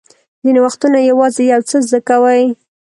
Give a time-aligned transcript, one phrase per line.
[0.43, 2.43] ځینې وختونه یوازې یو څه زده کوئ.